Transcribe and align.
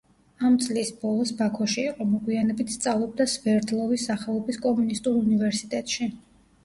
ამ 0.47 0.53
წლის 0.67 0.87
ბოლოს 1.01 1.33
ბაქოში 1.41 1.83
იყო, 1.89 2.07
მოგვიანებით 2.13 2.73
სწავლობდა 2.77 3.29
სვერდლოვის 3.37 4.07
სახელობის 4.11 4.59
კომუნისტურ 4.67 5.21
უნივერსიტეტში. 5.25 6.09